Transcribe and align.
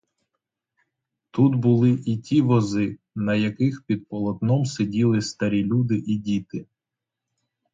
Тут 1.31 1.55
були 1.55 1.91
і 2.05 2.17
ті 2.17 2.41
вози, 2.41 2.99
на 3.15 3.35
яких 3.35 3.83
під 3.83 4.07
полотном 4.07 4.65
сиділи 4.65 5.21
старі 5.21 5.63
люди 5.63 5.97
і 6.05 6.17
діти. 6.17 6.65